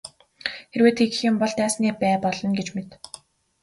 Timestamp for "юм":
1.29-1.35